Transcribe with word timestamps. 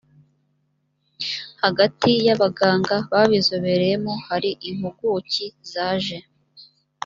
hagati 1.63 2.09
y 2.25 2.29
abaganga 2.35 2.95
babizobereyemo 3.11 4.13
hari 4.27 4.49
impuguki 4.69 5.45
zaje 5.71 6.17